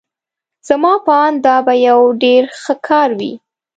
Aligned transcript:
زما 0.67 0.93
په 1.05 1.11
آند 1.25 1.37
دا 1.47 1.57
به 1.65 1.73
یو 1.87 2.01
ډېر 2.23 2.43
ښه 2.61 2.73
کار 2.87 3.09
وي. 3.19 3.33